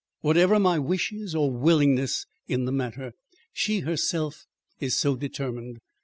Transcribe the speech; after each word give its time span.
Whatever 0.21 0.57
my 0.59 0.79
wishes 0.79 1.35
or 1.35 1.51
willingness 1.51 2.25
in 2.47 2.65
the 2.65 2.71
matter, 2.71 3.11
she 3.53 3.81
herself 3.81 4.47
is 4.79 4.97
so 4.97 5.15
determined. 5.15 5.77